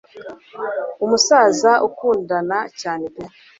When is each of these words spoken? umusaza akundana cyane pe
umusaza 1.05 1.71
akundana 1.87 2.57
cyane 2.81 3.05
pe 3.13 3.23